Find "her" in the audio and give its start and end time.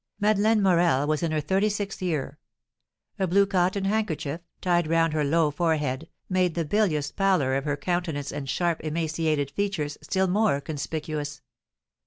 1.31-1.39, 5.13-5.23, 7.65-7.77